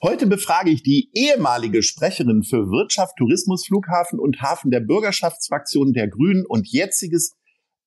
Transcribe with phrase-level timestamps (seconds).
[0.00, 6.06] Heute befrage ich die ehemalige Sprecherin für Wirtschaft, Tourismus, Flughafen und Hafen der Bürgerschaftsfraktion der
[6.06, 7.34] Grünen und jetziges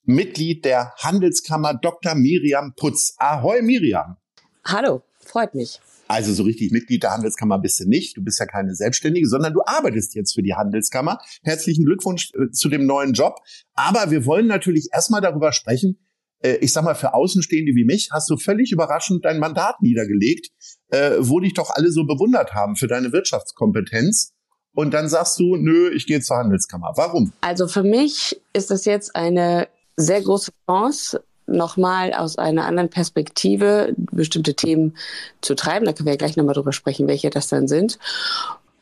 [0.03, 2.15] Mitglied der Handelskammer Dr.
[2.15, 3.15] Miriam Putz.
[3.17, 4.17] Ahoi Miriam.
[4.65, 5.79] Hallo, freut mich.
[6.09, 8.17] Also so richtig Mitglied der Handelskammer bist du nicht.
[8.17, 11.17] Du bist ja keine Selbstständige, sondern du arbeitest jetzt für die Handelskammer.
[11.43, 13.39] Herzlichen Glückwunsch äh, zu dem neuen Job.
[13.73, 15.97] Aber wir wollen natürlich erstmal darüber sprechen,
[16.41, 20.49] äh, ich sag mal, für Außenstehende wie mich hast du völlig überraschend dein Mandat niedergelegt,
[20.89, 24.33] äh, wo dich doch alle so bewundert haben für deine Wirtschaftskompetenz.
[24.73, 26.93] Und dann sagst du, nö, ich gehe zur Handelskammer.
[26.95, 27.33] Warum?
[27.41, 29.67] Also für mich ist das jetzt eine
[29.97, 34.95] sehr große Chance, nochmal aus einer anderen Perspektive bestimmte Themen
[35.41, 35.85] zu treiben.
[35.85, 37.99] Da können wir ja gleich nochmal drüber sprechen, welche das dann sind.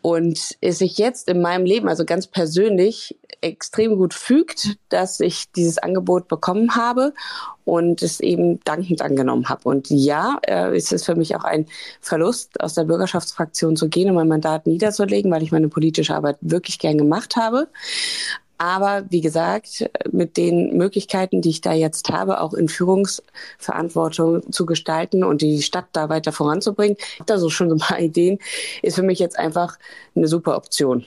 [0.01, 5.51] Und es sich jetzt in meinem Leben, also ganz persönlich, extrem gut fügt, dass ich
[5.51, 7.13] dieses Angebot bekommen habe
[7.65, 9.61] und es eben dankend angenommen habe.
[9.63, 11.65] Und ja, äh, es ist für mich auch ein
[12.01, 16.37] Verlust, aus der Bürgerschaftsfraktion zu gehen und mein Mandat niederzulegen, weil ich meine politische Arbeit
[16.41, 17.69] wirklich gern gemacht habe.
[18.59, 24.65] Aber wie gesagt, mit den Möglichkeiten, die ich da jetzt habe, auch in Führungsverantwortung zu
[24.65, 28.37] gestalten und die Stadt da weiter voranzubringen, da so schon so ein paar Ideen,
[28.81, 29.79] ist für mich jetzt einfach
[30.13, 31.05] eine super Option.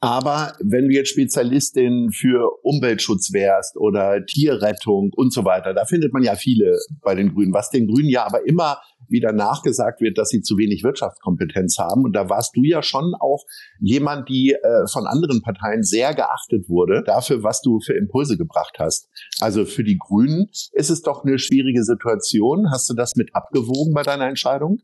[0.00, 6.14] Aber wenn du jetzt Spezialistin für Umweltschutz wärst oder Tierrettung und so weiter, da findet
[6.14, 8.78] man ja viele bei den Grünen, was den Grünen ja aber immer
[9.08, 12.04] wieder nachgesagt wird, dass sie zu wenig Wirtschaftskompetenz haben.
[12.04, 13.44] Und da warst du ja schon auch
[13.80, 18.76] jemand, die äh, von anderen Parteien sehr geachtet wurde dafür, was du für Impulse gebracht
[18.78, 19.08] hast.
[19.40, 22.70] Also für die Grünen ist es doch eine schwierige Situation.
[22.70, 24.80] Hast du das mit abgewogen bei deiner Entscheidung?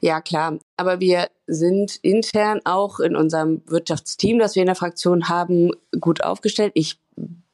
[0.00, 0.58] Ja, klar.
[0.76, 5.70] Aber wir sind intern auch in unserem Wirtschaftsteam, das wir in der Fraktion haben,
[6.00, 6.72] gut aufgestellt.
[6.74, 6.98] Ich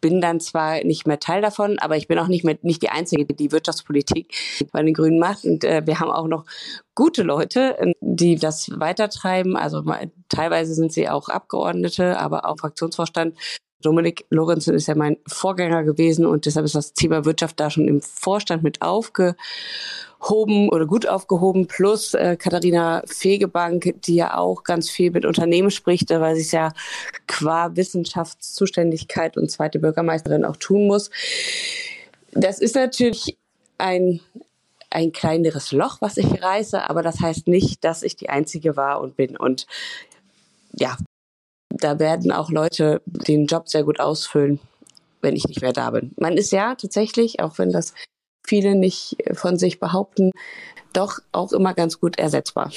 [0.01, 2.91] bin dann zwar nicht mehr Teil davon, aber ich bin auch nicht mehr nicht die
[2.91, 4.35] einzige, die Wirtschaftspolitik
[4.71, 5.45] bei den Grünen macht.
[5.45, 6.45] Und äh, wir haben auch noch
[6.95, 9.57] gute Leute, ähm, die das weitertreiben.
[9.57, 9.83] Also
[10.29, 13.39] teilweise sind sie auch Abgeordnete, aber auch Fraktionsvorstand.
[13.85, 17.89] Dominik Lorenzen ist ja mein Vorgänger gewesen und deshalb ist das Thema Wirtschaft da schon
[17.89, 19.37] im Vorstand mit aufge
[20.25, 25.71] aufgehoben oder gut aufgehoben, plus äh, Katharina Fegebank, die ja auch ganz viel mit Unternehmen
[25.71, 26.73] spricht, weil sie es ja
[27.27, 31.11] qua Wissenschaftszuständigkeit und zweite Bürgermeisterin auch tun muss.
[32.33, 33.37] Das ist natürlich
[33.79, 34.21] ein
[34.91, 39.01] ein kleineres Loch, was ich reiße, aber das heißt nicht, dass ich die Einzige war
[39.01, 39.37] und bin.
[39.37, 39.67] Und
[40.73, 40.97] ja,
[41.81, 44.61] da werden auch Leute den Job sehr gut ausfüllen,
[45.21, 46.13] wenn ich nicht mehr da bin.
[46.19, 47.95] Man ist ja tatsächlich, auch wenn das
[48.47, 50.31] viele nicht von sich behaupten,
[50.93, 52.71] doch auch immer ganz gut ersetzbar.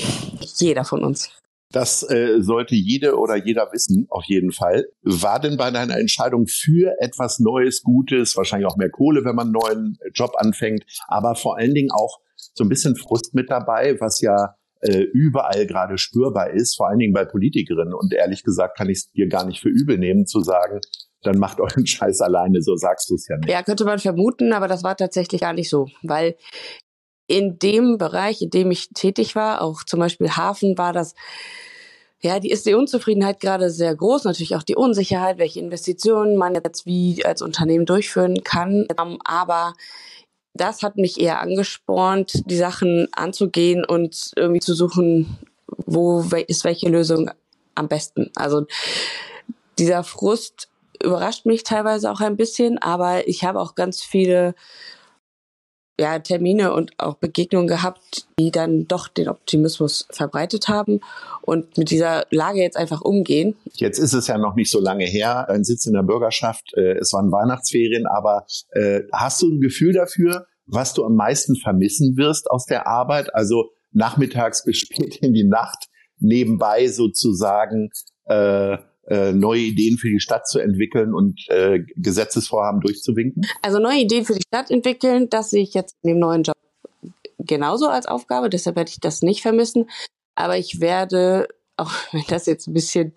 [0.58, 1.32] Jeder von uns.
[1.72, 4.86] Das äh, sollte jede oder jeder wissen, auf jeden Fall.
[5.02, 9.48] War denn bei deiner Entscheidung für etwas Neues, Gutes, wahrscheinlich auch mehr Kohle, wenn man
[9.48, 12.20] einen neuen Job anfängt, aber vor allen Dingen auch
[12.54, 14.56] so ein bisschen Frust mit dabei, was ja
[14.88, 17.94] äh, überall gerade spürbar ist, vor allen Dingen bei Politikerinnen.
[17.94, 20.80] Und ehrlich gesagt kann ich es dir gar nicht für übel nehmen, zu sagen,
[21.22, 23.50] dann macht euren Scheiß alleine, so sagst du es ja nicht.
[23.50, 26.36] Ja, könnte man vermuten, aber das war tatsächlich gar nicht so, weil
[27.28, 31.14] in dem Bereich, in dem ich tätig war, auch zum Beispiel Hafen, war das
[32.20, 36.56] ja, die ist die Unzufriedenheit gerade sehr groß, natürlich auch die Unsicherheit, welche Investitionen man
[36.56, 38.88] jetzt wie als Unternehmen durchführen kann.
[39.24, 39.74] Aber
[40.58, 45.38] das hat mich eher angespornt, die Sachen anzugehen und irgendwie zu suchen,
[45.68, 47.32] wo ist welche Lösung
[47.76, 48.32] am besten.
[48.36, 48.66] Also
[49.78, 50.70] dieser Frust
[51.02, 54.56] überrascht mich teilweise auch ein bisschen, aber ich habe auch ganz viele
[56.00, 61.02] ja, Termine und auch Begegnungen gehabt, die dann doch den Optimismus verbreitet haben
[61.42, 63.56] und mit dieser Lage jetzt einfach umgehen.
[63.74, 66.98] Jetzt ist es ja noch nicht so lange her, ein Sitz in der Bürgerschaft, äh,
[67.00, 72.18] es waren Weihnachtsferien, aber äh, hast du ein Gefühl dafür, was du am meisten vermissen
[72.18, 73.34] wirst aus der Arbeit?
[73.34, 75.88] Also nachmittags bis spät in die Nacht
[76.20, 77.90] nebenbei sozusagen
[78.26, 83.46] äh, äh, neue Ideen für die Stadt zu entwickeln und äh, Gesetzesvorhaben durchzuwinken?
[83.62, 86.56] Also neue Ideen für die Stadt entwickeln, das sehe ich jetzt in dem neuen Job
[87.40, 89.90] genauso als Aufgabe, deshalb werde ich das nicht vermissen.
[90.36, 93.14] Aber ich werde, auch wenn das jetzt ein bisschen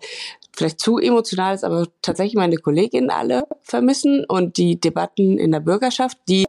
[0.53, 5.61] vielleicht zu emotional ist, aber tatsächlich meine Kolleginnen alle vermissen und die Debatten in der
[5.61, 6.45] Bürgerschaft, die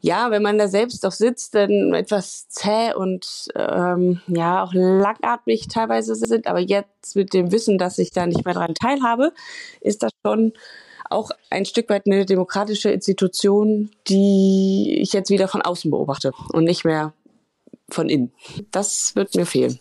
[0.00, 5.68] ja, wenn man da selbst doch sitzt, dann etwas zäh und ähm, ja auch langatmig
[5.68, 6.46] teilweise sind.
[6.46, 9.32] Aber jetzt mit dem Wissen, dass ich da nicht mehr dran teilhabe,
[9.80, 10.52] ist das schon
[11.10, 16.64] auch ein Stück weit eine demokratische Institution, die ich jetzt wieder von außen beobachte und
[16.64, 17.12] nicht mehr
[17.90, 18.32] von innen.
[18.70, 19.78] Das wird mir fehlen.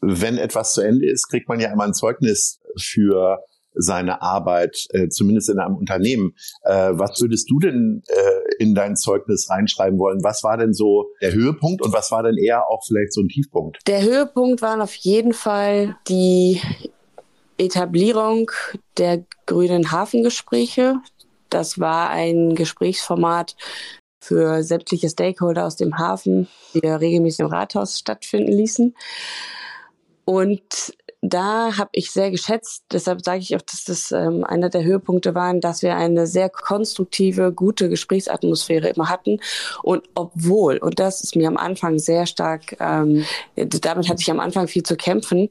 [0.00, 3.42] Wenn etwas zu Ende ist, kriegt man ja immer ein Zeugnis für
[3.78, 6.34] seine Arbeit, äh, zumindest in einem Unternehmen.
[6.62, 10.22] Äh, was würdest du denn äh, in dein Zeugnis reinschreiben wollen?
[10.22, 13.28] Was war denn so der Höhepunkt und was war denn eher auch vielleicht so ein
[13.28, 13.78] Tiefpunkt?
[13.86, 16.60] Der Höhepunkt waren auf jeden Fall die
[17.56, 18.50] Etablierung
[18.98, 20.96] der grünen Hafengespräche.
[21.50, 23.56] Das war ein Gesprächsformat
[24.20, 28.94] für sämtliche Stakeholder aus dem Hafen, die regelmäßig im Rathaus stattfinden ließen.
[30.24, 34.84] Und da habe ich sehr geschätzt, deshalb sage ich auch, dass das ähm, einer der
[34.84, 39.40] Höhepunkte waren, dass wir eine sehr konstruktive, gute Gesprächsatmosphäre immer hatten.
[39.82, 43.24] Und obwohl, und das ist mir am Anfang sehr stark, ähm,
[43.56, 45.48] damit hatte ich am Anfang viel zu kämpfen,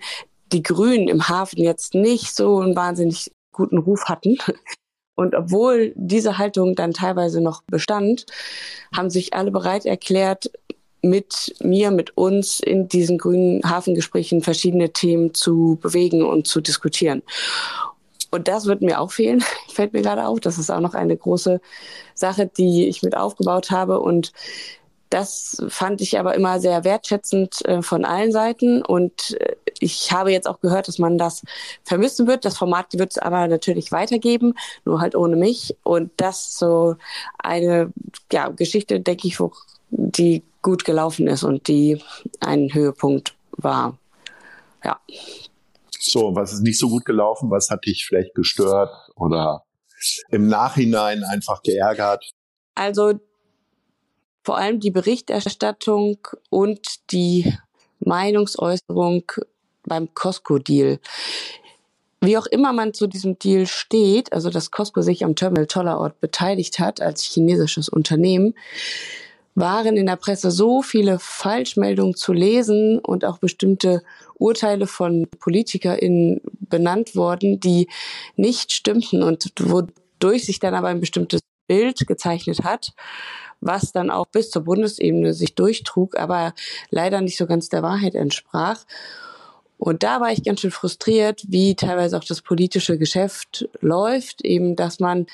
[0.54, 4.38] die Grünen im Hafen jetzt nicht so einen wahnsinnig guten Ruf hatten.
[5.16, 8.28] Und obwohl diese Haltung dann teilweise noch bestand,
[8.96, 10.52] haben sich alle bereit erklärt,
[11.10, 17.24] mit mir, mit uns in diesen grünen Hafengesprächen verschiedene Themen zu bewegen und zu diskutieren.
[18.30, 20.40] Und das wird mir auch fehlen, fällt mir gerade auf.
[20.40, 21.62] Das ist auch noch eine große
[22.14, 24.00] Sache, die ich mit aufgebaut habe.
[24.00, 24.32] Und
[25.10, 28.84] das fand ich aber immer sehr wertschätzend äh, von allen Seiten.
[28.84, 31.44] Und äh, ich habe jetzt auch gehört, dass man das
[31.84, 32.44] vermissen wird.
[32.44, 34.54] Das Format wird es aber natürlich weitergeben,
[34.84, 35.78] nur halt ohne mich.
[35.84, 36.96] Und das so
[37.40, 37.94] eine
[38.32, 39.54] ja, Geschichte, denke ich, wo
[39.90, 42.04] die gut gelaufen ist und die
[42.42, 43.98] ein Höhepunkt war.
[44.84, 45.00] Ja.
[45.98, 47.50] So, was ist nicht so gut gelaufen?
[47.50, 49.64] Was hat dich vielleicht gestört oder
[50.30, 52.34] im Nachhinein einfach geärgert?
[52.76, 53.14] Also
[54.44, 56.18] vor allem die Berichterstattung
[56.50, 57.54] und die
[58.00, 59.24] Meinungsäußerung
[59.86, 61.00] beim Costco-Deal.
[62.20, 66.20] Wie auch immer man zu diesem Deal steht, also dass Costco sich am Terminal Tollerort
[66.20, 68.54] beteiligt hat als chinesisches Unternehmen,
[69.58, 74.04] waren in der Presse so viele Falschmeldungen zu lesen und auch bestimmte
[74.36, 77.88] Urteile von PolitikerInnen benannt worden, die
[78.36, 82.94] nicht stimmten und wodurch sich dann aber ein bestimmtes Bild gezeichnet hat,
[83.60, 86.54] was dann auch bis zur Bundesebene sich durchtrug, aber
[86.92, 88.86] leider nicht so ganz der Wahrheit entsprach.
[89.80, 94.76] Und da war ich ganz schön frustriert, wie teilweise auch das politische Geschäft läuft, eben,
[94.76, 95.26] dass man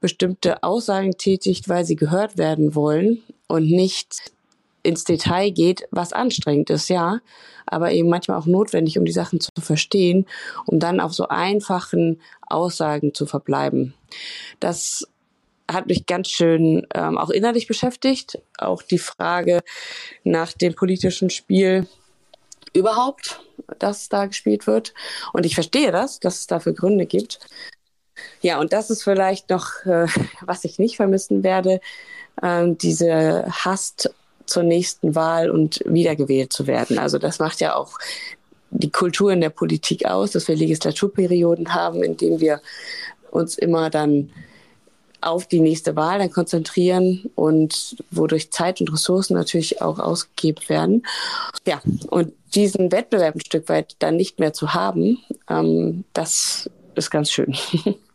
[0.00, 3.22] bestimmte Aussagen tätigt, weil sie gehört werden wollen
[3.52, 4.32] und nicht
[4.82, 7.20] ins Detail geht, was anstrengend ist, ja,
[7.66, 10.26] aber eben manchmal auch notwendig, um die Sachen zu verstehen,
[10.66, 13.92] um dann auf so einfachen Aussagen zu verbleiben.
[14.58, 15.06] Das
[15.70, 18.38] hat mich ganz schön ähm, auch innerlich beschäftigt.
[18.56, 19.60] Auch die Frage
[20.24, 21.86] nach dem politischen Spiel
[22.72, 23.40] überhaupt,
[23.78, 24.94] das da gespielt wird.
[25.34, 27.38] Und ich verstehe das, dass es dafür Gründe gibt.
[28.40, 30.06] Ja, und das ist vielleicht noch, äh,
[30.40, 31.80] was ich nicht vermissen werde,
[32.40, 34.10] äh, diese Hast
[34.46, 36.98] zur nächsten Wahl und wiedergewählt zu werden.
[36.98, 37.98] Also das macht ja auch
[38.70, 42.60] die Kultur in der Politik aus, dass wir Legislaturperioden haben, in denen wir
[43.30, 44.30] uns immer dann
[45.20, 51.06] auf die nächste Wahl dann konzentrieren und wodurch Zeit und Ressourcen natürlich auch ausgegeben werden.
[51.66, 57.10] Ja, und diesen Wettbewerb ein Stück weit dann nicht mehr zu haben, ähm, das ist
[57.10, 57.54] ganz schön.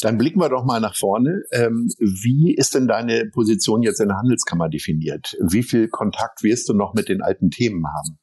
[0.00, 1.42] Dann blicken wir doch mal nach vorne.
[1.52, 5.36] Ähm, wie ist denn deine Position jetzt in der Handelskammer definiert?
[5.40, 8.18] Wie viel Kontakt wirst du noch mit den alten Themen haben?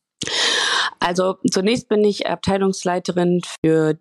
[1.00, 3.98] Also zunächst bin ich Abteilungsleiterin für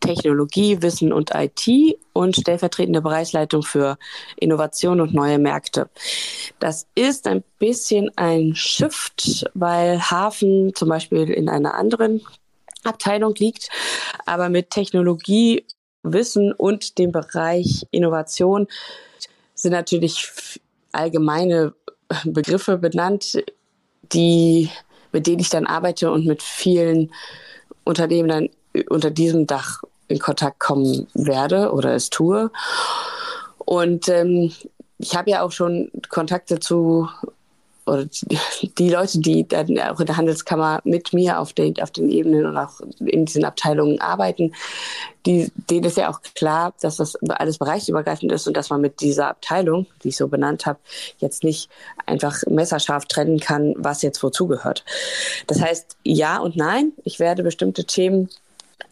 [0.00, 3.98] Technologie, Wissen und IT und stellvertretende Bereichsleitung für
[4.36, 5.90] Innovation und neue Märkte.
[6.60, 12.22] Das ist ein bisschen ein Shift, weil Hafen zum Beispiel in einer anderen
[12.84, 13.68] Abteilung liegt,
[14.24, 15.66] aber mit Technologie,
[16.02, 18.66] Wissen und dem Bereich Innovation
[19.54, 20.60] sind natürlich
[20.92, 21.74] allgemeine
[22.24, 23.42] Begriffe benannt,
[24.12, 24.70] die,
[25.12, 27.12] mit denen ich dann arbeite und mit vielen
[27.84, 28.48] Unternehmen dann
[28.88, 32.50] unter diesem Dach in Kontakt kommen werde oder es tue.
[33.58, 34.52] Und ähm,
[34.98, 37.08] ich habe ja auch schon Kontakte zu
[37.88, 38.06] oder
[38.78, 42.46] die Leute, die dann auch in der Handelskammer mit mir auf den, auf den Ebenen
[42.46, 44.52] und auch in diesen Abteilungen arbeiten,
[45.26, 49.00] die, denen ist ja auch klar, dass das alles bereichsübergreifend ist und dass man mit
[49.00, 50.78] dieser Abteilung, die ich so benannt habe,
[51.18, 51.68] jetzt nicht
[52.06, 54.84] einfach messerscharf trennen kann, was jetzt wozu gehört.
[55.46, 58.28] Das heißt, ja und nein, ich werde bestimmte Themen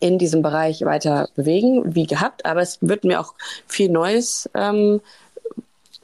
[0.00, 3.34] in diesem Bereich weiter bewegen, wie gehabt, aber es wird mir auch
[3.66, 5.00] viel Neues ähm,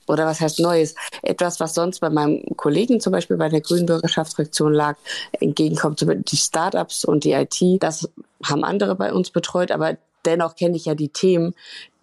[0.06, 0.94] oder was heißt Neues?
[1.22, 4.96] Etwas, was sonst bei meinem Kollegen zum Beispiel bei der Grünen Bürgerschaftsfraktion lag,
[5.32, 6.00] entgegenkommt.
[6.00, 8.08] Die Startups und die IT, das
[8.44, 11.54] haben andere bei uns betreut, aber dennoch kenne ich ja die Themen,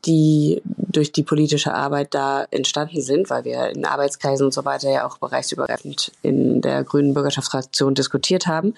[0.05, 4.89] die durch die politische Arbeit da entstanden sind, weil wir in Arbeitskreisen und so weiter
[4.89, 8.75] ja auch bereichsübergreifend in der Grünen Bürgerschaftsfraktion diskutiert haben.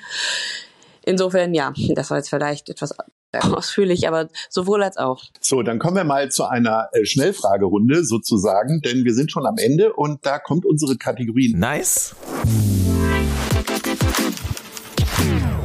[1.04, 2.96] Insofern ja, das war jetzt vielleicht etwas
[3.40, 5.24] ausführlich, aber sowohl als auch.
[5.40, 9.58] So, dann kommen wir mal zu einer äh, Schnellfragerunde sozusagen, denn wir sind schon am
[9.58, 11.54] Ende und da kommt unsere Kategorie.
[11.56, 12.16] Nice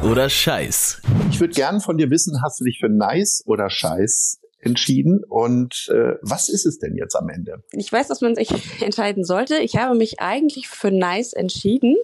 [0.03, 1.01] oder Scheiß.
[1.31, 5.89] Ich würde gern von dir wissen, hast du dich für Nice oder Scheiß entschieden und
[5.89, 7.63] äh, was ist es denn jetzt am Ende?
[7.71, 8.49] Ich weiß, dass man sich
[8.81, 9.57] entscheiden sollte.
[9.57, 11.95] Ich habe mich eigentlich für Nice entschieden,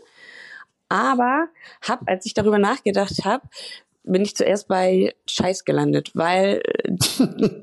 [0.89, 1.47] aber
[1.81, 3.43] habe, als ich darüber nachgedacht habe,
[4.03, 7.53] bin ich zuerst bei Scheiß gelandet, weil äh,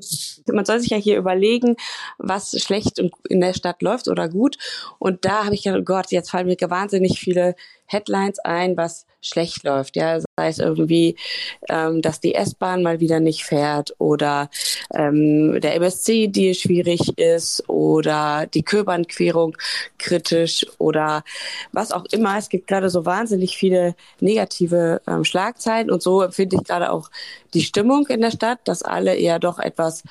[0.51, 1.75] man soll sich ja hier überlegen,
[2.17, 4.57] was schlecht in der Stadt läuft oder gut.
[4.99, 7.55] Und da habe ich gedacht, oh Gott, jetzt fallen mir wahnsinnig viele
[7.91, 9.95] Headlines ein, was schlecht läuft.
[9.95, 11.15] Ja, sei es irgendwie,
[11.69, 14.49] ähm, dass die S-Bahn mal wieder nicht fährt oder
[14.93, 19.57] ähm, der MSC-Deal schwierig ist oder die Köbernquerung
[19.97, 21.23] kritisch oder
[21.71, 22.37] was auch immer.
[22.37, 27.09] Es gibt gerade so wahnsinnig viele negative ähm, Schlagzeilen und so empfinde ich gerade auch
[27.53, 30.03] die Stimmung in der Stadt, dass alle eher doch etwas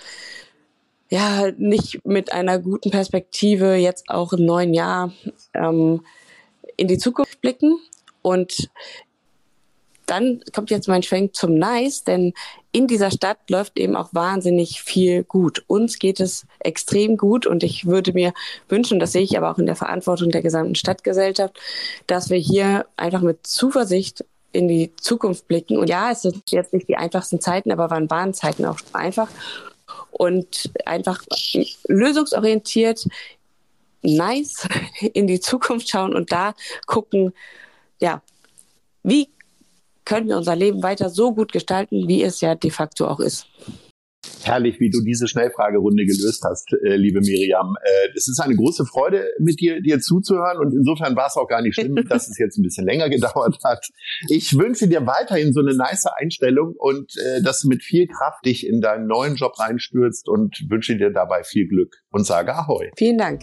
[1.11, 5.13] ja, nicht mit einer guten Perspektive jetzt auch im neuen Jahr
[5.55, 6.03] ähm,
[6.81, 7.79] in die Zukunft blicken.
[8.23, 8.71] Und
[10.07, 12.33] dann kommt jetzt mein Schwenk zum Nice, denn
[12.73, 15.63] in dieser Stadt läuft eben auch wahnsinnig viel gut.
[15.69, 18.33] Uns geht es extrem gut und ich würde mir
[18.69, 21.61] wünschen, das sehe ich aber auch in der Verantwortung der gesamten Stadtgesellschaft,
[22.09, 25.77] dass wir hier einfach mit Zuversicht in die Zukunft blicken.
[25.77, 29.29] Und ja, es sind jetzt nicht die einfachsten Zeiten, aber waren Zeiten auch einfach?
[30.11, 31.23] Und einfach
[31.87, 33.07] lösungsorientiert
[34.03, 34.69] nice
[35.15, 36.55] in die Zukunft schauen und da
[36.87, 37.33] gucken,
[38.01, 38.23] ja,
[39.03, 39.29] wie
[40.05, 43.47] können wir unser Leben weiter so gut gestalten, wie es ja de facto auch ist.
[44.43, 47.77] Herrlich, wie du diese Schnellfragerunde gelöst hast, äh, liebe Miriam.
[47.83, 51.47] Äh, es ist eine große Freude, mit dir, dir zuzuhören und insofern war es auch
[51.47, 53.87] gar nicht schlimm, dass es jetzt ein bisschen länger gedauert hat.
[54.29, 58.45] Ich wünsche dir weiterhin so eine nice Einstellung und äh, dass du mit viel Kraft
[58.45, 62.91] dich in deinen neuen Job reinstürzt und wünsche dir dabei viel Glück und sage Ahoi.
[62.97, 63.43] Vielen Dank.